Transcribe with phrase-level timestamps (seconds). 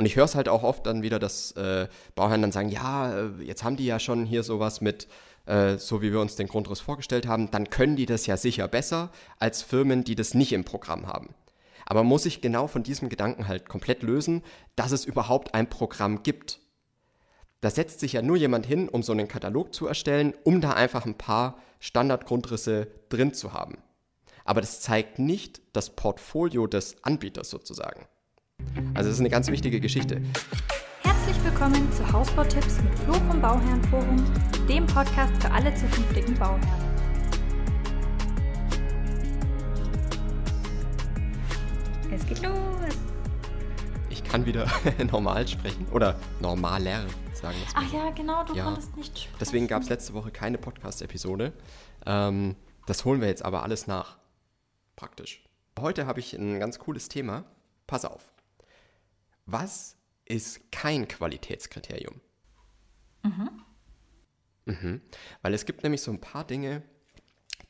[0.00, 3.12] Und ich höre es halt auch oft dann wieder, dass äh, Bauherren dann sagen, ja,
[3.12, 5.08] äh, jetzt haben die ja schon hier sowas mit,
[5.44, 8.66] äh, so wie wir uns den Grundriss vorgestellt haben, dann können die das ja sicher
[8.66, 11.34] besser als Firmen, die das nicht im Programm haben.
[11.84, 14.42] Aber muss ich genau von diesem Gedanken halt komplett lösen,
[14.74, 16.60] dass es überhaupt ein Programm gibt.
[17.60, 20.70] Da setzt sich ja nur jemand hin, um so einen Katalog zu erstellen, um da
[20.70, 23.76] einfach ein paar Standardgrundrisse drin zu haben.
[24.46, 28.06] Aber das zeigt nicht das Portfolio des Anbieters sozusagen.
[28.94, 30.20] Also das ist eine ganz wichtige Geschichte.
[31.02, 34.16] Herzlich willkommen zu Hausbautipps mit Flo vom Bauherrenforum,
[34.68, 36.90] dem Podcast für alle zukünftigen Bauherren.
[42.12, 42.54] Es geht los!
[44.08, 44.66] Ich kann wieder
[45.10, 47.56] normal sprechen oder normaler sagen.
[47.58, 47.74] wir es.
[47.74, 48.64] Ach ja, genau, du Ja.
[48.64, 49.36] konntest nicht sprechen.
[49.40, 51.52] Deswegen gab es letzte Woche keine Podcast-Episode.
[52.06, 54.18] Ähm, das holen wir jetzt aber alles nach.
[54.96, 55.44] Praktisch.
[55.78, 57.44] Heute habe ich ein ganz cooles Thema.
[57.86, 58.28] Pass auf.
[59.50, 59.96] Was
[60.26, 62.20] ist kein Qualitätskriterium?
[64.66, 65.00] Mhm.
[65.42, 66.82] Weil es gibt nämlich so ein paar Dinge,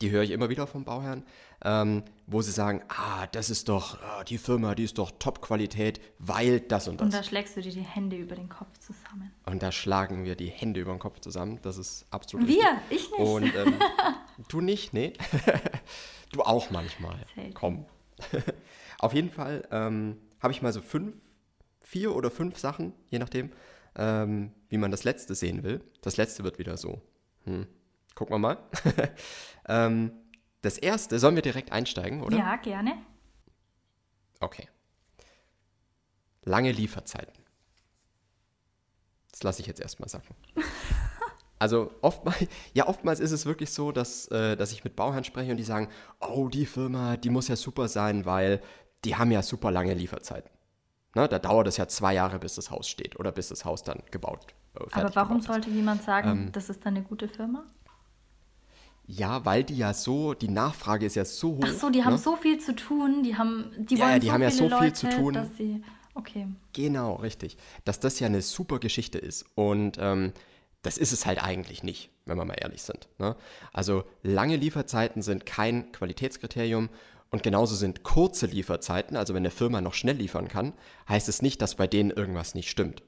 [0.00, 1.24] die höre ich immer wieder vom Bauherrn,
[1.62, 6.00] ähm, wo sie sagen, ah, das ist doch, ah, die Firma, die ist doch Top-Qualität,
[6.18, 7.04] weil das und das.
[7.06, 9.30] Und da schlägst du dir die Hände über den Kopf zusammen.
[9.46, 11.58] Und da schlagen wir die Hände über den Kopf zusammen.
[11.62, 13.20] Das ist absolut Wir, ich nicht.
[13.20, 13.74] Und ähm,
[14.48, 15.12] du nicht, nee.
[16.32, 17.18] du auch manchmal.
[17.34, 17.54] Selten.
[17.54, 17.86] Komm.
[18.98, 21.14] Auf jeden Fall ähm, habe ich mal so fünf,
[21.90, 23.50] vier oder fünf Sachen, je nachdem,
[23.96, 25.80] ähm, wie man das letzte sehen will.
[26.02, 27.02] Das letzte wird wieder so.
[27.44, 27.66] Hm.
[28.14, 28.58] Gucken wir mal.
[29.68, 30.12] ähm,
[30.62, 32.36] das erste, sollen wir direkt einsteigen, oder?
[32.36, 32.92] Ja, gerne.
[34.38, 34.68] Okay.
[36.44, 37.44] Lange Lieferzeiten.
[39.32, 40.34] Das lasse ich jetzt erstmal sacken.
[41.62, 45.50] Also oftmals, ja, oftmals ist es wirklich so, dass, äh, dass ich mit Bauherren spreche
[45.50, 48.62] und die sagen, oh, die Firma, die muss ja super sein, weil
[49.04, 50.50] die haben ja super lange Lieferzeiten.
[51.14, 53.82] Ne, da dauert es ja zwei Jahre, bis das Haus steht oder bis das Haus
[53.82, 55.46] dann gebaut äh, fertig Aber warum ist.
[55.46, 57.64] sollte jemand sagen, Ähm, das ist eine gute Firma?
[59.06, 61.64] Ja, weil die ja so, die Nachfrage ist ja so hoch.
[61.66, 62.18] Ach so, die haben ne?
[62.18, 64.68] so viel zu tun, die haben, die Ja, wollen ja, die so haben ja so
[64.68, 65.34] viel Leute, zu tun.
[65.34, 65.82] dass sie,
[66.14, 66.46] okay.
[66.74, 67.56] Genau, richtig.
[67.84, 69.46] Dass das ja eine super Geschichte ist.
[69.56, 70.32] Und ähm,
[70.82, 73.08] das ist es halt eigentlich nicht, wenn wir mal ehrlich sind.
[73.18, 73.34] Ne?
[73.72, 76.88] Also lange Lieferzeiten sind kein Qualitätskriterium
[77.30, 80.72] und genauso sind kurze Lieferzeiten, also wenn eine Firma noch schnell liefern kann,
[81.08, 83.02] heißt es nicht, dass bei denen irgendwas nicht stimmt.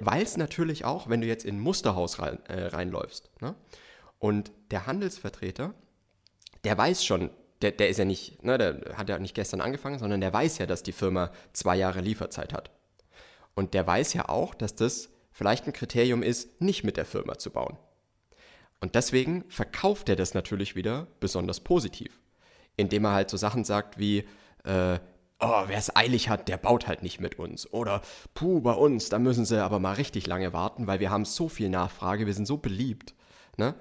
[0.00, 3.54] Weil es natürlich auch, wenn du jetzt in ein Musterhaus rein, äh, reinläufst ne?
[4.18, 5.74] und der Handelsvertreter,
[6.64, 7.30] der weiß schon,
[7.62, 10.58] der, der ist ja nicht, ne, der hat ja nicht gestern angefangen, sondern der weiß
[10.58, 12.70] ja, dass die Firma zwei Jahre Lieferzeit hat.
[13.54, 17.38] Und der weiß ja auch, dass das vielleicht ein Kriterium ist, nicht mit der Firma
[17.38, 17.76] zu bauen.
[18.80, 22.20] Und deswegen verkauft er das natürlich wieder besonders positiv,
[22.78, 24.24] indem er halt so Sachen sagt wie,
[24.64, 24.98] äh,
[25.40, 27.70] oh, wer es eilig hat, der baut halt nicht mit uns.
[27.72, 28.00] Oder,
[28.34, 31.48] puh, bei uns, da müssen sie aber mal richtig lange warten, weil wir haben so
[31.48, 33.14] viel Nachfrage, wir sind so beliebt.
[33.56, 33.74] Ne?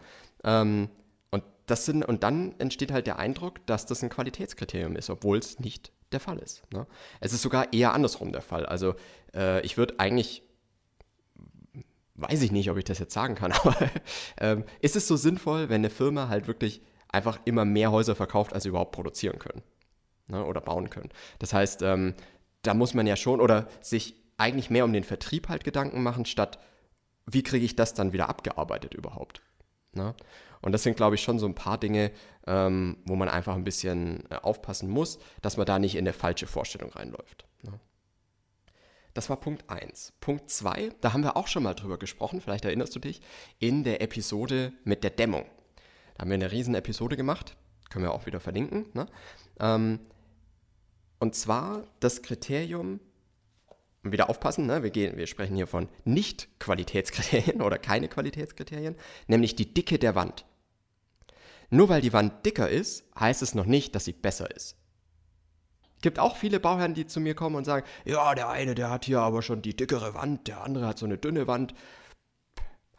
[0.44, 0.90] Ähm,
[1.32, 5.38] und, das sind, und dann entsteht halt der Eindruck, dass das ein Qualitätskriterium ist, obwohl
[5.38, 6.62] es nicht der Fall ist.
[6.74, 6.86] Ne?
[7.20, 8.66] Es ist sogar eher andersrum der Fall.
[8.66, 8.96] Also
[9.34, 10.44] äh, ich würde eigentlich
[12.18, 13.76] weiß ich nicht, ob ich das jetzt sagen kann, aber
[14.40, 18.54] ähm, ist es so sinnvoll, wenn eine Firma halt wirklich einfach immer mehr Häuser verkauft,
[18.54, 19.64] als sie überhaupt produzieren können
[20.28, 21.10] ne, oder bauen können?
[21.40, 22.16] Das heißt, ähm,
[22.62, 26.26] da muss man ja schon oder sich eigentlich mehr um den Vertrieb halt Gedanken machen,
[26.26, 26.60] statt
[27.26, 29.42] wie kriege ich das dann wieder abgearbeitet überhaupt?
[29.94, 30.16] Ne?
[30.62, 32.12] Und das sind, glaube ich, schon so ein paar Dinge,
[32.46, 36.14] ähm, wo man einfach ein bisschen äh, aufpassen muss, dass man da nicht in eine
[36.14, 37.46] falsche Vorstellung reinläuft.
[37.64, 37.80] Ne?
[39.14, 40.14] Das war Punkt 1.
[40.20, 43.22] Punkt 2, da haben wir auch schon mal drüber gesprochen, vielleicht erinnerst du dich,
[43.60, 45.46] in der Episode mit der Dämmung.
[46.18, 47.56] Da haben wir eine riesen Episode gemacht,
[47.92, 48.88] können wir auch wieder verlinken.
[48.94, 49.06] Ne?
[49.60, 50.00] Ähm,
[51.20, 53.00] und zwar das Kriterium,
[54.04, 54.82] und wieder aufpassen, ne?
[54.82, 58.96] wir, gehen, wir sprechen hier von Nicht-Qualitätskriterien oder keine Qualitätskriterien,
[59.28, 60.46] nämlich die Dicke der Wand.
[61.70, 64.76] Nur weil die Wand dicker ist, heißt es noch nicht, dass sie besser ist.
[66.02, 69.06] Gibt auch viele Bauherren, die zu mir kommen und sagen, ja, der eine, der hat
[69.06, 71.74] hier aber schon die dickere Wand, der andere hat so eine dünne Wand.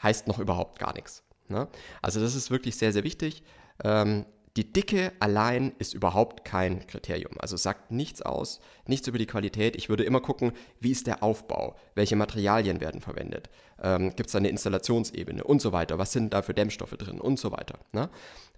[0.03, 1.25] Heißt noch überhaupt gar nichts.
[1.49, 1.69] Ne?
[2.03, 3.43] Also das ist wirklich sehr, sehr wichtig.
[3.85, 4.25] Ähm,
[4.57, 7.35] die Dicke allein ist überhaupt kein Kriterium.
[7.39, 9.77] Also sagt nichts aus, nichts über die Qualität.
[9.77, 13.51] Ich würde immer gucken, wie ist der Aufbau, welche Materialien werden verwendet,
[13.81, 17.21] ähm, gibt es da eine Installationsebene und so weiter, was sind da für Dämmstoffe drin
[17.21, 17.79] und so weiter.
[17.93, 18.11] Ne?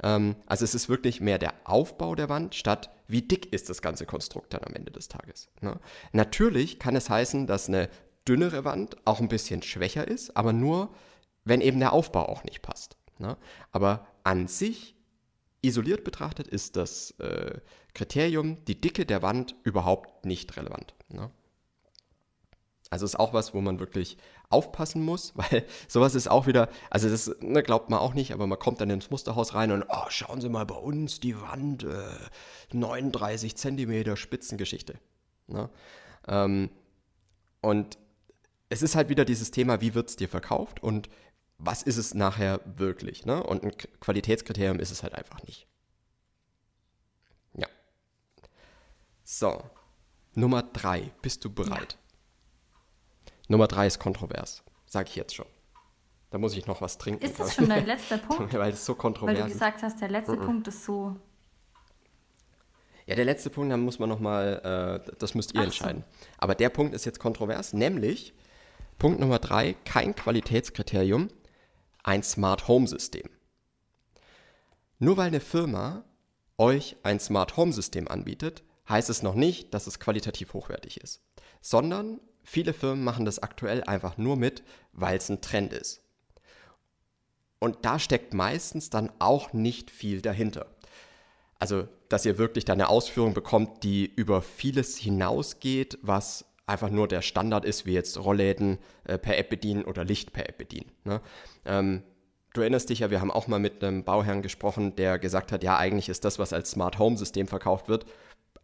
[0.03, 3.83] Ähm, also es ist wirklich mehr der Aufbau der Wand statt wie dick ist das
[3.83, 5.49] ganze Konstrukt dann am Ende des Tages.
[5.61, 5.79] Ne?
[6.13, 7.89] Natürlich kann es heißen, dass eine
[8.27, 10.91] dünnere Wand auch ein bisschen schwächer ist, aber nur,
[11.50, 12.97] wenn eben der Aufbau auch nicht passt.
[13.19, 13.37] Ne?
[13.73, 14.94] Aber an sich
[15.62, 17.58] Isoliert betrachtet ist das äh,
[17.93, 20.94] Kriterium, die Dicke der Wand, überhaupt nicht relevant.
[21.08, 21.31] Ne?
[22.88, 24.17] Also ist auch was, wo man wirklich
[24.49, 28.47] aufpassen muss, weil sowas ist auch wieder, also das ne, glaubt man auch nicht, aber
[28.47, 31.82] man kommt dann ins Musterhaus rein und, oh, schauen Sie mal bei uns, die Wand,
[31.82, 34.99] äh, 39 Zentimeter Spitzengeschichte.
[35.49, 35.69] Ne?
[36.29, 36.70] Ähm,
[37.61, 37.99] und
[38.70, 41.11] es ist halt wieder dieses Thema, wie wird es dir verkauft und
[41.61, 43.27] was ist es nachher wirklich?
[43.27, 43.43] Ne?
[43.43, 45.67] Und ein Qualitätskriterium ist es halt einfach nicht.
[47.55, 47.67] Ja.
[49.23, 49.62] So,
[50.35, 51.12] Nummer drei.
[51.23, 51.99] Bist du bereit?
[53.27, 53.33] Ja.
[53.49, 54.62] Nummer drei ist kontrovers.
[54.87, 55.47] Sage ich jetzt schon.
[56.31, 57.25] Da muss ich noch was trinken.
[57.25, 58.55] Ist das schon dein letzter Punkt?
[58.55, 59.41] Weil es so kontrovers ist.
[59.41, 60.47] Weil du gesagt hast, der letzte mm -mm.
[60.47, 61.17] Punkt ist so.
[63.07, 66.05] Ja, der letzte Punkt, da muss man nochmal, äh, das müsst ihr Ach entscheiden.
[66.09, 66.27] So.
[66.39, 68.33] Aber der Punkt ist jetzt kontrovers, nämlich
[68.99, 71.29] Punkt Nummer drei, kein Qualitätskriterium,
[72.02, 73.29] ein Smart Home System.
[74.99, 76.05] Nur weil eine Firma
[76.58, 81.23] euch ein Smart Home System anbietet, heißt es noch nicht, dass es qualitativ hochwertig ist,
[81.61, 84.62] sondern viele Firmen machen das aktuell einfach nur mit,
[84.93, 86.02] weil es ein Trend ist.
[87.58, 90.67] Und da steckt meistens dann auch nicht viel dahinter.
[91.58, 97.09] Also, dass ihr wirklich da eine Ausführung bekommt, die über vieles hinausgeht, was einfach nur
[97.09, 100.91] der Standard ist, wie jetzt Rollläden äh, per App bedienen oder Licht per App bedienen.
[101.05, 101.21] Ne?
[101.67, 102.03] Ähm,
[102.55, 105.63] du erinnerst dich ja, wir haben auch mal mit einem Bauherrn gesprochen, der gesagt hat,
[105.63, 108.07] ja, eigentlich ist das, was als Smart Home System verkauft wird,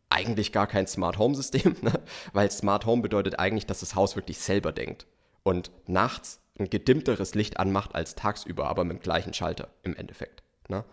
[0.08, 2.00] eigentlich gar kein Smart Home System, ne?
[2.32, 5.06] weil Smart Home bedeutet eigentlich, dass das Haus wirklich selber denkt
[5.42, 10.42] und nachts ein gedimmteres Licht anmacht als tagsüber, aber mit dem gleichen Schalter im Endeffekt.
[10.68, 10.84] Ne?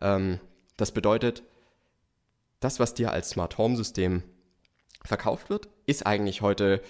[0.00, 0.40] Ähm,
[0.76, 1.42] das bedeutet,
[2.60, 4.22] das, was dir als Smart Home System
[5.04, 6.82] verkauft wird, ist eigentlich heute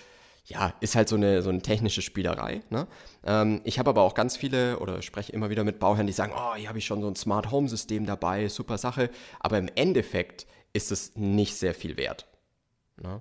[0.47, 2.63] ja, ist halt so eine, so eine technische Spielerei.
[2.71, 2.87] Ne?
[3.25, 6.33] Ähm, ich habe aber auch ganz viele oder spreche immer wieder mit Bauherren, die sagen,
[6.37, 9.11] oh, hier habe ich schon so ein Smart Home System dabei, super Sache.
[9.41, 12.27] Aber im Endeffekt ist es nicht sehr viel wert.
[12.97, 13.21] Ne?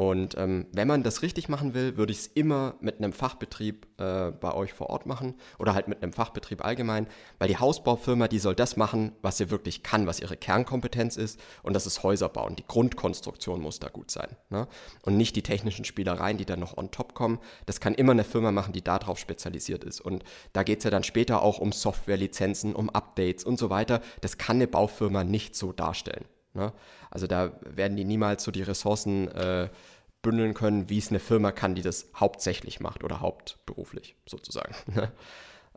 [0.00, 3.86] Und ähm, wenn man das richtig machen will, würde ich es immer mit einem Fachbetrieb
[3.98, 7.06] äh, bei euch vor Ort machen oder halt mit einem Fachbetrieb allgemein,
[7.38, 11.38] weil die Hausbaufirma, die soll das machen, was sie wirklich kann, was ihre Kernkompetenz ist
[11.62, 12.56] und das ist Häuser bauen.
[12.56, 14.38] Die Grundkonstruktion muss da gut sein.
[14.48, 14.68] Ne?
[15.02, 17.38] Und nicht die technischen Spielereien, die dann noch on top kommen.
[17.66, 20.00] Das kann immer eine Firma machen, die darauf spezialisiert ist.
[20.00, 20.24] Und
[20.54, 24.00] da geht es ja dann später auch um Softwarelizenzen, um Updates und so weiter.
[24.22, 26.24] Das kann eine Baufirma nicht so darstellen.
[26.54, 26.72] Ne?
[27.10, 29.68] Also da werden die niemals so die Ressourcen äh,
[30.22, 34.74] bündeln können, wie es eine Firma kann, die das hauptsächlich macht oder hauptberuflich sozusagen.
[34.94, 35.12] Ne?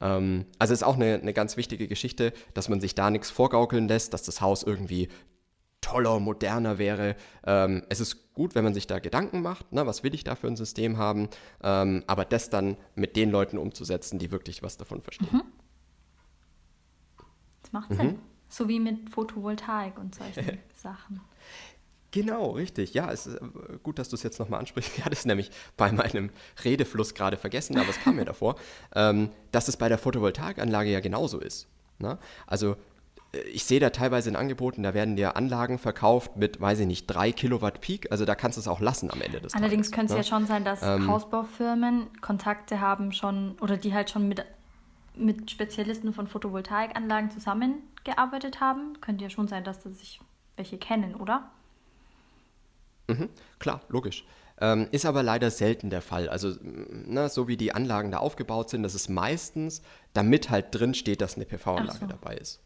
[0.02, 3.88] ähm, also ist auch eine, eine ganz wichtige Geschichte, dass man sich da nichts vorgaukeln
[3.88, 5.10] lässt, dass das Haus irgendwie
[5.82, 7.16] toller, moderner wäre.
[7.46, 10.36] Ähm, es ist gut, wenn man sich da Gedanken macht, ne, was will ich da
[10.36, 11.30] für ein System haben,
[11.62, 15.30] ähm, aber das dann mit den Leuten umzusetzen, die wirklich was davon verstehen.
[15.32, 15.44] Mhm.
[17.62, 18.20] Das macht mhm.
[18.54, 21.22] So wie mit Photovoltaik und solchen Sachen.
[22.12, 22.94] Genau, richtig.
[22.94, 23.40] Ja, es ist äh,
[23.82, 24.92] gut, dass du es jetzt nochmal ansprichst.
[24.98, 26.30] Ich hatte es nämlich bei meinem
[26.64, 28.56] Redefluss gerade vergessen, aber es kam mir davor,
[28.96, 31.68] ähm, dass es bei der Photovoltaikanlage ja genauso ist.
[31.98, 32.20] Ne?
[32.46, 32.76] Also
[33.34, 36.88] äh, ich sehe da teilweise in Angeboten, da werden dir Anlagen verkauft mit, weiß ich
[36.88, 38.12] nicht, 3 Kilowatt Peak.
[38.12, 40.18] Also da kannst du es auch lassen am Ende des Allerdings könnte es ne?
[40.18, 44.46] ja schon sein, dass ähm, Hausbaufirmen Kontakte haben schon oder die halt schon mit,
[45.16, 47.32] mit Spezialisten von Photovoltaikanlagen
[48.04, 49.00] zusammengearbeitet haben.
[49.02, 50.20] Könnte ja schon sein, dass sie sich
[50.56, 51.52] welche kennen, oder?
[53.08, 53.30] Mhm,
[53.60, 54.26] klar, logisch.
[54.62, 56.30] Ähm, ist aber leider selten der Fall.
[56.30, 59.82] Also, na, so wie die Anlagen da aufgebaut sind, das ist meistens,
[60.14, 62.06] damit halt drin steht, dass eine PV-Anlage so.
[62.06, 62.62] dabei ist.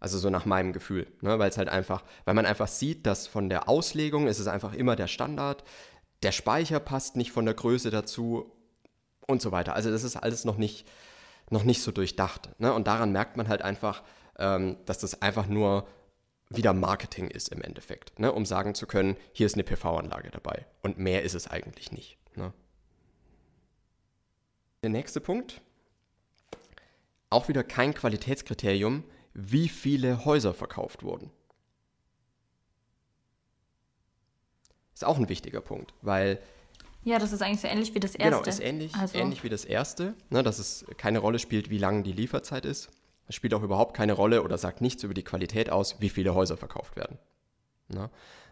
[0.00, 1.40] Also so nach meinem Gefühl, ne?
[1.40, 4.72] weil es halt einfach, weil man einfach sieht, dass von der Auslegung ist es einfach
[4.72, 5.64] immer der Standard,
[6.22, 8.52] der Speicher passt nicht von der Größe dazu
[9.26, 9.74] und so weiter.
[9.74, 10.86] Also das ist alles noch nicht,
[11.50, 12.48] noch nicht so durchdacht.
[12.60, 12.72] Ne?
[12.72, 14.04] Und daran merkt man halt einfach,
[14.38, 15.86] ähm, dass das einfach nur
[16.50, 18.32] wieder Marketing ist im Endeffekt, ne?
[18.32, 20.66] um sagen zu können, hier ist eine PV-Anlage dabei.
[20.82, 22.16] Und mehr ist es eigentlich nicht.
[22.36, 22.52] Ne?
[24.82, 25.60] Der nächste Punkt,
[27.30, 29.04] auch wieder kein Qualitätskriterium,
[29.34, 31.30] wie viele Häuser verkauft wurden.
[34.94, 36.40] Ist auch ein wichtiger Punkt, weil
[37.04, 38.42] ja, das ist eigentlich so ähnlich wie das erste.
[38.42, 39.16] Genau, ist ähnlich, also.
[39.16, 42.90] ähnlich wie das erste, ne, dass es keine Rolle spielt, wie lang die Lieferzeit ist.
[43.28, 46.34] Es spielt auch überhaupt keine Rolle oder sagt nichts über die Qualität aus, wie viele
[46.34, 47.18] Häuser verkauft werden.
[47.88, 48.10] Na?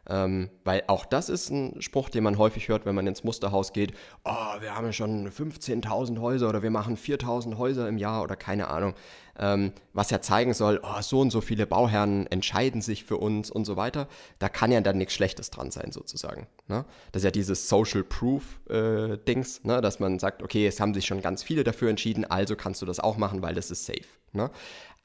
[0.09, 3.73] Ähm, weil auch das ist ein Spruch, den man häufig hört, wenn man ins Musterhaus
[3.73, 3.93] geht.
[4.25, 8.37] Oh, wir haben ja schon 15.000 Häuser oder wir machen 4.000 Häuser im Jahr oder
[8.37, 8.95] keine Ahnung.
[9.39, 13.51] Ähm, was ja zeigen soll, oh, so und so viele Bauherren entscheiden sich für uns
[13.51, 14.07] und so weiter.
[14.39, 16.47] Da kann ja dann nichts Schlechtes dran sein, sozusagen.
[16.69, 16.85] Ne?
[17.11, 19.81] Das ist ja dieses Social Proof-Dings, äh, ne?
[19.81, 22.87] dass man sagt, okay, es haben sich schon ganz viele dafür entschieden, also kannst du
[22.87, 24.07] das auch machen, weil das ist safe.
[24.33, 24.51] Ne?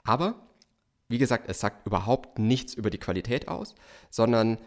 [0.04, 0.36] Aber
[1.12, 3.76] wie gesagt, es sagt überhaupt nichts über die Qualität aus,
[4.10, 4.58] sondern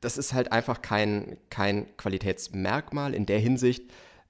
[0.00, 3.82] das ist halt einfach kein, kein Qualitätsmerkmal in der Hinsicht,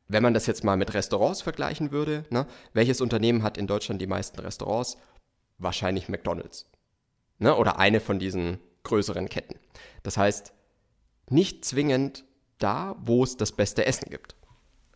[0.08, 2.46] wenn man das jetzt mal mit Restaurants vergleichen würde, ne?
[2.72, 4.98] welches Unternehmen hat in Deutschland die meisten Restaurants?
[5.58, 6.66] Wahrscheinlich McDonald's.
[7.38, 7.54] Ne?
[7.54, 9.58] Oder eine von diesen größeren Ketten.
[10.02, 10.52] Das heißt,
[11.28, 12.24] nicht zwingend
[12.58, 14.34] da, wo es das beste Essen gibt.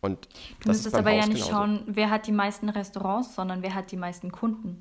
[0.05, 0.27] Und
[0.61, 1.51] du müsstest aber Haus ja nicht genauso.
[1.51, 4.77] schauen, wer hat die meisten Restaurants, sondern wer hat die meisten Kunden.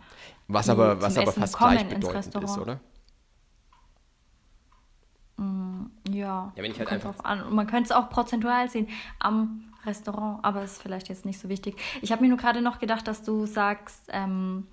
[0.48, 2.80] Was aber, was aber fast gleichbedeutend ist, oder?
[5.36, 7.42] Mm, ja, ja wenn ich halt einfach an.
[7.42, 8.88] Und man könnte es auch prozentual sehen
[9.18, 11.76] am Restaurant, aber ist vielleicht jetzt nicht so wichtig.
[12.02, 14.66] Ich habe mir nur gerade noch gedacht, dass du sagst, ähm,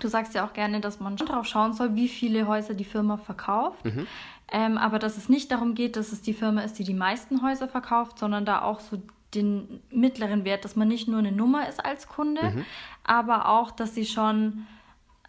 [0.00, 3.16] du sagst ja auch gerne, dass man darauf schauen soll, wie viele Häuser die Firma
[3.16, 3.84] verkauft.
[3.84, 4.06] Mhm.
[4.50, 7.42] Ähm, aber dass es nicht darum geht, dass es die Firma ist, die die meisten
[7.42, 9.02] Häuser verkauft, sondern da auch so
[9.34, 12.64] den mittleren Wert, dass man nicht nur eine Nummer ist als Kunde, mhm.
[13.04, 14.66] aber auch, dass sie schon,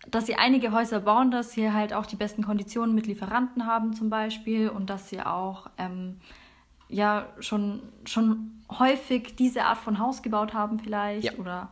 [0.07, 3.93] dass sie einige Häuser bauen, dass sie halt auch die besten Konditionen mit Lieferanten haben
[3.93, 6.17] zum Beispiel und dass sie auch ähm,
[6.89, 11.33] ja schon, schon häufig diese Art von Haus gebaut haben vielleicht ja.
[11.33, 11.69] oder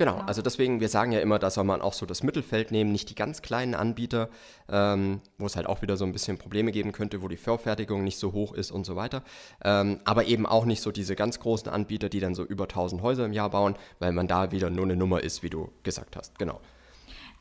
[0.00, 0.24] Genau, ja.
[0.24, 3.10] also deswegen, wir sagen ja immer, da soll man auch so das Mittelfeld nehmen, nicht
[3.10, 4.30] die ganz kleinen Anbieter,
[4.70, 8.02] ähm, wo es halt auch wieder so ein bisschen Probleme geben könnte, wo die Vorfertigung
[8.02, 9.22] nicht so hoch ist und so weiter.
[9.62, 13.02] Ähm, aber eben auch nicht so diese ganz großen Anbieter, die dann so über 1000
[13.02, 16.16] Häuser im Jahr bauen, weil man da wieder nur eine Nummer ist, wie du gesagt
[16.16, 16.38] hast.
[16.38, 16.62] Genau.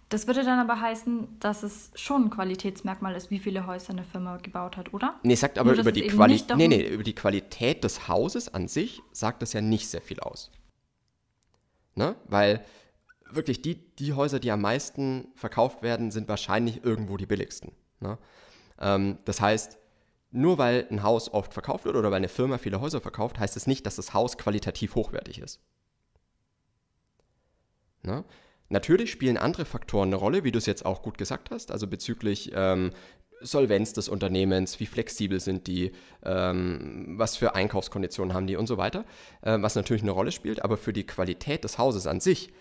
[0.10, 4.04] Das würde dann aber heißen, dass es schon ein Qualitätsmerkmal ist, wie viele Häuser eine
[4.04, 5.18] Firma gebaut hat, oder?
[5.24, 9.02] Nee, sagt aber über die, Quali nee, nee, über die Qualität des Hauses an sich
[9.14, 10.52] sagt das ja nicht sehr viel aus.
[11.96, 12.16] Ne?
[12.26, 12.64] Weil
[13.32, 17.72] wirklich die, die Häuser, die am meisten verkauft werden, sind wahrscheinlich irgendwo die billigsten.
[18.00, 18.18] Ne?
[18.80, 19.78] Ähm, das heißt,
[20.32, 23.58] nur weil ein Haus oft verkauft wird oder weil eine Firma viele Häuser verkauft, heißt
[23.58, 25.60] es nicht, dass das Haus qualitativ hochwertig ist.
[28.04, 28.24] Ne?
[28.70, 31.88] Natürlich spielen andere Faktoren eine Rolle, wie du es jetzt auch gut gesagt hast, also
[31.88, 32.92] bezüglich ähm,
[33.42, 35.92] Solvenz des Unternehmens, wie flexibel sind die,
[36.24, 39.06] ähm, was für Einkaufskonditionen haben die und so weiter,
[39.42, 42.52] äh, was natürlich eine Rolle spielt, aber für die Qualität des Hauses an sich,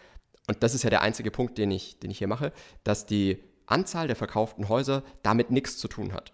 [0.47, 2.53] und das ist ja der einzige Punkt, den ich, den ich hier mache,
[2.85, 6.33] dass die Anzahl der verkauften Häuser damit nichts zu tun hat.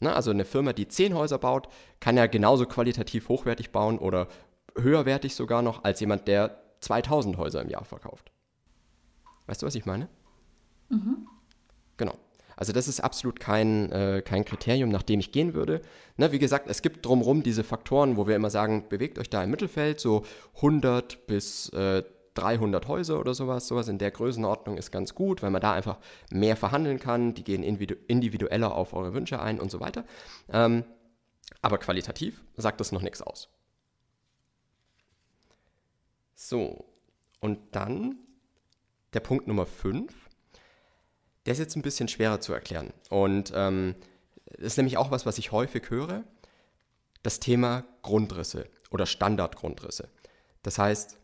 [0.00, 1.68] Na, also eine Firma, die zehn Häuser baut,
[2.00, 4.28] kann ja genauso qualitativ hochwertig bauen oder
[4.76, 8.32] höherwertig sogar noch als jemand, der 2000 Häuser im Jahr verkauft.
[9.48, 10.08] Weißt du, was ich meine?
[10.90, 11.26] Mhm.
[11.96, 12.14] Genau.
[12.54, 15.80] Also das ist absolut kein, äh, kein Kriterium, nach dem ich gehen würde.
[16.16, 19.42] Ne, wie gesagt, es gibt drumherum diese Faktoren, wo wir immer sagen, bewegt euch da
[19.42, 20.24] im Mittelfeld, so
[20.56, 22.02] 100 bis äh,
[22.34, 23.68] 300 Häuser oder sowas.
[23.68, 25.98] Sowas in der Größenordnung ist ganz gut, weil man da einfach
[26.30, 27.32] mehr verhandeln kann.
[27.32, 30.04] Die gehen individu individueller auf eure Wünsche ein und so weiter.
[30.52, 30.84] Ähm,
[31.62, 33.48] aber qualitativ sagt das noch nichts aus.
[36.34, 36.84] So,
[37.40, 38.16] und dann
[39.12, 40.12] der Punkt Nummer 5
[41.48, 42.92] der ist jetzt ein bisschen schwerer zu erklären.
[43.08, 43.94] Und ähm,
[44.44, 46.24] das ist nämlich auch was, was ich häufig höre.
[47.22, 50.10] Das Thema Grundrisse oder Standardgrundrisse.
[50.62, 51.16] Das heißt,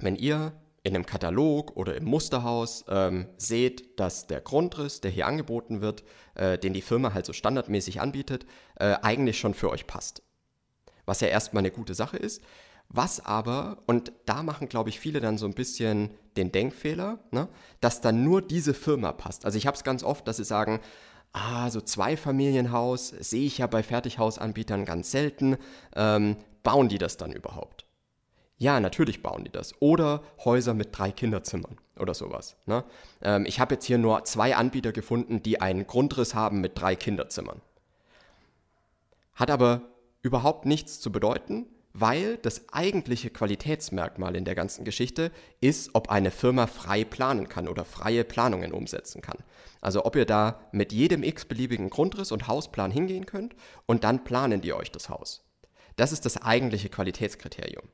[0.00, 5.28] wenn ihr in einem Katalog oder im Musterhaus ähm, seht, dass der Grundriss, der hier
[5.28, 6.02] angeboten wird,
[6.34, 10.22] äh, den die Firma halt so standardmäßig anbietet, äh, eigentlich schon für euch passt.
[11.06, 12.42] Was ja erstmal eine gute Sache ist.
[12.88, 17.48] Was aber, und da machen, glaube ich, viele dann so ein bisschen den Denkfehler, ne,
[17.80, 19.44] dass dann nur diese Firma passt.
[19.44, 20.80] Also ich habe es ganz oft, dass sie sagen,
[21.32, 25.58] ah, so Zweifamilienhaus sehe ich ja bei Fertighausanbietern ganz selten.
[25.94, 27.84] Ähm, bauen die das dann überhaupt?
[28.56, 29.72] Ja, natürlich bauen die das.
[29.80, 32.56] Oder Häuser mit drei Kinderzimmern oder sowas.
[32.66, 32.84] Ne?
[33.22, 36.96] Ähm, ich habe jetzt hier nur zwei Anbieter gefunden, die einen Grundriss haben mit drei
[36.96, 37.60] Kinderzimmern.
[39.34, 39.82] Hat aber
[40.22, 41.66] überhaupt nichts zu bedeuten,
[42.00, 47.68] weil das eigentliche Qualitätsmerkmal in der ganzen Geschichte ist, ob eine Firma frei planen kann
[47.68, 49.38] oder freie Planungen umsetzen kann.
[49.80, 53.54] Also ob ihr da mit jedem x-beliebigen Grundriss und Hausplan hingehen könnt
[53.86, 55.44] und dann planen die euch das Haus.
[55.96, 57.88] Das ist das eigentliche Qualitätskriterium.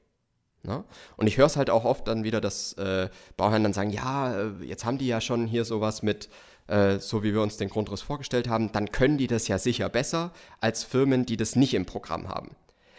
[0.63, 0.85] Ne?
[1.17, 4.35] Und ich höre es halt auch oft dann wieder, dass äh, Bauherren dann sagen, ja,
[4.35, 6.31] äh, jetzt haben die ja schon hier sowas mit,
[6.69, 9.91] äh, so wie wir uns den Grundriss vorgestellt haben, dann können die das ja sicher
[9.91, 12.57] besser als Firmen, die das nicht im Programm haben.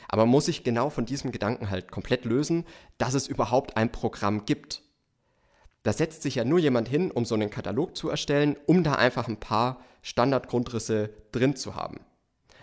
[0.07, 2.65] Aber muss ich genau von diesem Gedanken halt komplett lösen,
[2.97, 4.81] dass es überhaupt ein Programm gibt.
[5.83, 8.93] Da setzt sich ja nur jemand hin, um so einen Katalog zu erstellen, um da
[8.93, 11.99] einfach ein paar Standardgrundrisse drin zu haben.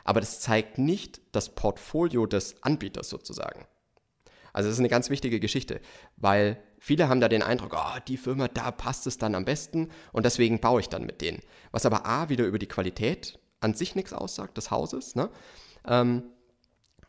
[0.04, 3.66] Aber das zeigt nicht das Portfolio des Anbieters sozusagen.
[4.52, 5.80] Also das ist eine ganz wichtige Geschichte,
[6.16, 9.90] weil viele haben da den Eindruck, oh, die Firma, da passt es dann am besten
[10.12, 11.40] und deswegen baue ich dann mit denen.
[11.70, 15.30] Was aber A, wieder über die Qualität an sich nichts aussagt des Hauses, ne?
[15.86, 16.24] Ähm,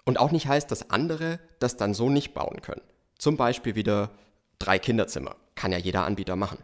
[0.06, 2.82] und auch nicht heißt, dass andere das dann so nicht bauen können.
[3.18, 4.12] Zum Beispiel wieder
[4.60, 5.36] drei Kinderzimmer.
[5.56, 6.60] Kann ja jeder Anbieter machen.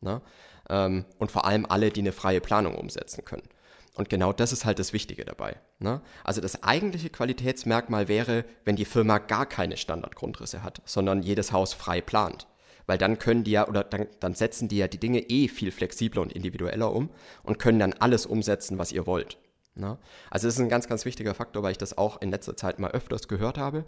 [0.00, 0.20] Ne?
[0.68, 3.48] Ähm, und vor allem alle, die eine freie Planung umsetzen können.
[3.94, 5.56] Und genau das ist halt das Wichtige dabei.
[5.78, 6.00] Ne?
[6.24, 11.74] Also das eigentliche Qualitätsmerkmal wäre, wenn die Firma gar keine Standardgrundrisse hat, sondern jedes Haus
[11.74, 12.48] frei plant.
[12.86, 15.70] Weil dann können die ja, oder dann, dann setzen die ja die Dinge eh viel
[15.70, 17.08] flexibler und individueller um
[17.44, 19.38] und können dann alles umsetzen, was ihr wollt.
[19.74, 19.98] Ne?
[20.30, 22.78] Also das ist ein ganz, ganz wichtiger Faktor, weil ich das auch in letzter Zeit
[22.78, 23.84] mal öfters gehört habe,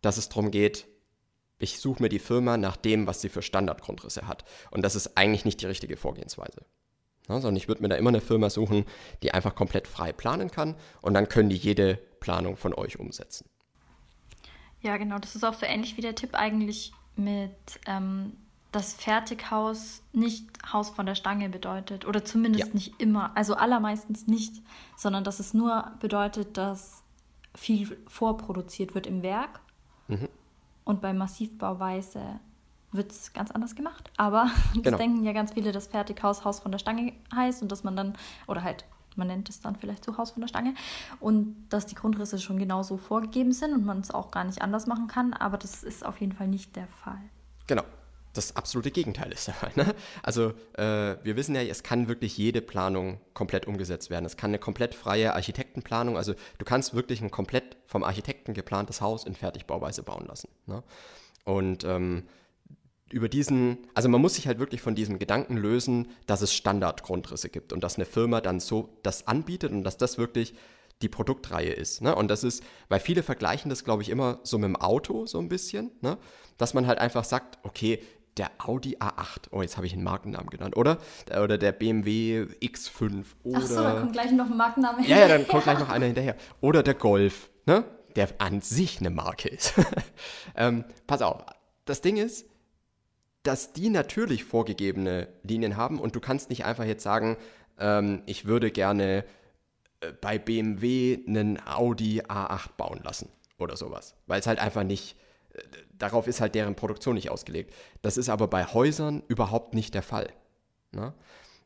[0.00, 0.86] dass es darum geht,
[1.58, 4.44] ich suche mir die Firma nach dem, was sie für Standardgrundrisse hat.
[4.70, 6.64] Und das ist eigentlich nicht die richtige Vorgehensweise.
[7.28, 8.84] Ja, sondern ich würde mir da immer eine Firma suchen,
[9.22, 13.48] die einfach komplett frei planen kann und dann können die jede Planung von euch umsetzen.
[14.82, 15.18] Ja, genau.
[15.18, 18.36] Das ist auch so ähnlich wie der Tipp eigentlich mit ähm,
[18.74, 22.06] das Fertighaus nicht Haus von der Stange bedeutet.
[22.06, 22.74] Oder zumindest ja.
[22.74, 23.36] nicht immer.
[23.36, 24.62] Also allermeistens nicht,
[24.96, 27.02] sondern dass es nur bedeutet, dass
[27.54, 29.60] viel vorproduziert wird im Werk.
[30.08, 30.28] Mhm.
[30.84, 32.40] Und bei Massivbauweise
[32.90, 34.10] wird es ganz anders gemacht.
[34.16, 34.96] Aber das genau.
[34.96, 38.14] denken ja ganz viele, dass Fertighaus Haus von der Stange heißt und dass man dann,
[38.46, 38.84] oder halt,
[39.16, 40.74] man nennt es dann vielleicht so Haus von der Stange
[41.20, 44.88] und dass die Grundrisse schon genauso vorgegeben sind und man es auch gar nicht anders
[44.88, 45.32] machen kann.
[45.32, 47.20] Aber das ist auf jeden Fall nicht der Fall.
[47.68, 47.84] Genau.
[48.34, 49.72] Das absolute Gegenteil ist der Fall.
[49.76, 49.94] Ne?
[50.22, 54.26] Also äh, wir wissen ja, es kann wirklich jede Planung komplett umgesetzt werden.
[54.26, 59.00] Es kann eine komplett freie Architektenplanung, also du kannst wirklich ein komplett vom Architekten geplantes
[59.00, 60.48] Haus in Fertigbauweise bauen lassen.
[60.66, 60.82] Ne?
[61.44, 62.24] Und ähm,
[63.10, 67.48] über diesen, also man muss sich halt wirklich von diesem Gedanken lösen, dass es Standardgrundrisse
[67.48, 70.54] gibt und dass eine Firma dann so das anbietet und dass das wirklich
[71.02, 72.02] die Produktreihe ist.
[72.02, 72.14] Ne?
[72.14, 75.38] Und das ist, weil viele vergleichen das, glaube ich, immer so mit dem Auto so
[75.38, 76.18] ein bisschen, ne?
[76.56, 78.00] dass man halt einfach sagt, okay,
[78.36, 80.98] der Audi A8, oh, jetzt habe ich einen Markennamen genannt, oder?
[81.30, 83.24] Oder der BMW X5.
[83.44, 85.26] Oder, Ach so, dann kommt gleich noch ein Markennamen hinterher.
[85.26, 86.36] Ja, ja, dann kommt gleich noch einer hinterher.
[86.60, 87.84] Oder der Golf, ne?
[88.16, 89.74] der an sich eine Marke ist.
[90.56, 91.44] ähm, pass auf,
[91.84, 92.46] das Ding ist,
[93.42, 97.36] dass die natürlich vorgegebene Linien haben und du kannst nicht einfach jetzt sagen,
[97.78, 99.24] ähm, ich würde gerne
[100.00, 105.16] äh, bei BMW einen Audi A8 bauen lassen oder sowas, weil es halt einfach nicht,
[105.92, 107.74] darauf ist halt deren Produktion nicht ausgelegt.
[108.02, 110.28] Das ist aber bei Häusern überhaupt nicht der Fall.
[110.92, 111.12] Ne?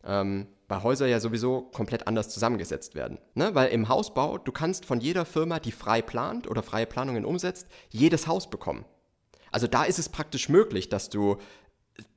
[0.05, 3.19] Ähm, bei Häusern ja sowieso komplett anders zusammengesetzt werden.
[3.35, 3.55] Ne?
[3.55, 7.67] Weil im Hausbau, du kannst von jeder Firma, die frei plant oder freie Planungen umsetzt,
[7.89, 8.85] jedes Haus bekommen.
[9.51, 11.39] Also da ist es praktisch möglich, dass du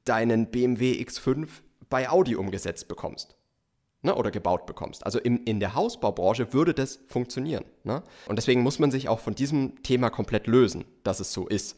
[0.04, 1.48] deinen BMW X5
[1.90, 3.36] bei Audi umgesetzt bekommst.
[4.04, 5.06] Ne, oder gebaut bekommst.
[5.06, 7.66] Also in, in der Hausbaubranche würde das funktionieren.
[7.84, 8.02] Ne?
[8.28, 11.78] Und deswegen muss man sich auch von diesem Thema komplett lösen, dass es so ist.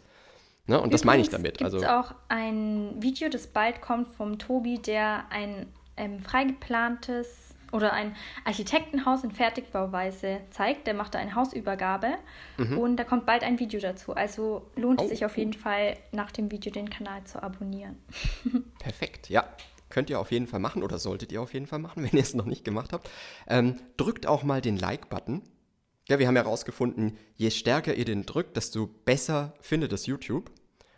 [0.65, 0.75] Ne?
[0.77, 1.61] Und Übrigens das meine ich damit.
[1.61, 7.91] Es gibt auch ein Video, das bald kommt vom Tobi, der ein ähm, freigeplantes oder
[7.91, 10.87] ein Architektenhaus in Fertigbauweise zeigt.
[10.87, 12.13] Der macht da eine Hausübergabe
[12.57, 12.77] mhm.
[12.77, 14.13] und da kommt bald ein Video dazu.
[14.13, 17.97] Also lohnt oh, es sich auf jeden Fall nach dem Video den Kanal zu abonnieren.
[18.79, 19.43] Perfekt, ja.
[19.93, 22.23] Könnt ihr auf jeden Fall machen oder solltet ihr auf jeden Fall machen, wenn ihr
[22.23, 23.09] es noch nicht gemacht habt.
[23.47, 25.43] Ähm, drückt auch mal den Like-Button.
[26.09, 30.49] Ja, wir haben herausgefunden, je stärker ihr den drückt, desto besser findet es YouTube.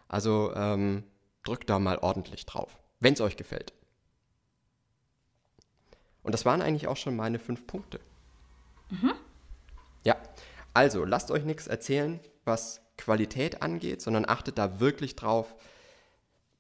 [0.08, 1.04] Also ähm,
[1.44, 3.74] drückt da mal ordentlich drauf, wenn es euch gefällt.
[6.24, 8.00] Und das waren eigentlich auch schon meine fünf Punkte.
[8.90, 9.12] Mhm.
[10.06, 10.16] Ja,
[10.74, 15.54] also lasst euch nichts erzählen, was Qualität angeht, sondern achtet da wirklich drauf.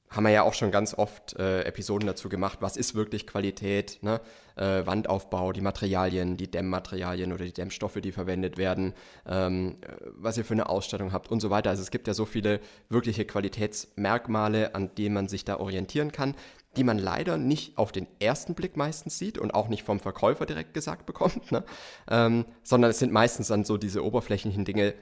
[0.10, 4.00] Haben wir ja auch schon ganz oft äh, Episoden dazu gemacht, was ist wirklich Qualität,
[4.02, 4.22] ne?
[4.56, 8.94] äh, Wandaufbau, die Materialien, die Dämmmaterialien oder die Dämmstoffe, die verwendet werden,
[9.28, 9.78] ähm,
[10.16, 11.70] was ihr für eine Ausstattung habt und so weiter.
[11.72, 16.36] Also es gibt ja so viele wirkliche Qualitätsmerkmale, an denen man sich da orientieren kann
[16.78, 20.46] die man leider nicht auf den ersten Blick meistens sieht und auch nicht vom Verkäufer
[20.46, 21.64] direkt gesagt bekommt, ne?
[22.10, 24.94] ähm, sondern es sind meistens dann so diese oberflächlichen Dinge.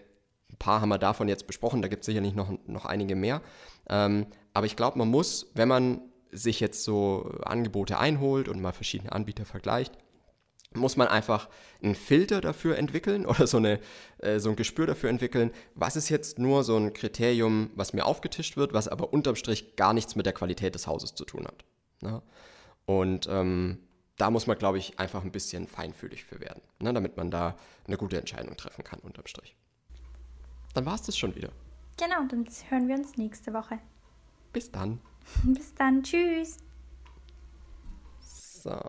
[0.54, 3.42] Ein paar haben wir davon jetzt besprochen, da gibt es sicherlich noch, noch einige mehr.
[3.90, 8.72] Ähm, aber ich glaube, man muss, wenn man sich jetzt so Angebote einholt und mal
[8.72, 9.98] verschiedene Anbieter vergleicht,
[10.76, 11.50] muss man einfach
[11.82, 13.80] einen Filter dafür entwickeln oder so, eine,
[14.20, 18.06] äh, so ein Gespür dafür entwickeln, was ist jetzt nur so ein Kriterium, was mir
[18.06, 21.46] aufgetischt wird, was aber unterm Strich gar nichts mit der Qualität des Hauses zu tun
[21.46, 21.66] hat.
[22.02, 22.22] Ne?
[22.86, 23.80] Und ähm,
[24.18, 26.94] da muss man, glaube ich, einfach ein bisschen feinfühlig für werden, ne?
[26.94, 29.56] damit man da eine gute Entscheidung treffen kann unterm Strich.
[30.74, 31.50] Dann war es das schon wieder.
[31.98, 33.80] Genau, dann hören wir uns nächste Woche.
[34.52, 35.00] Bis dann.
[35.44, 36.04] Bis dann.
[36.04, 36.58] Tschüss.
[38.20, 38.80] So.